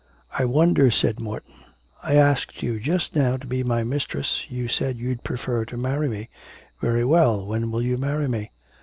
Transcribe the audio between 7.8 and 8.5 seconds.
you marry me?'